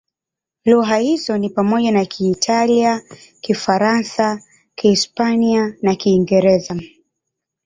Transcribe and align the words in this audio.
Lugha 0.65 0.97
hizo 0.99 1.37
ni 1.37 1.49
pamoja 1.49 1.91
na 1.91 2.05
Kiitalia, 2.05 3.01
Kifaransa, 3.41 4.43
Kihispania 4.75 5.75
na 5.81 5.95
Kiingereza. 5.95 6.75